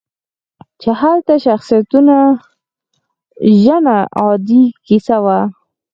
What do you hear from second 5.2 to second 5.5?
وه.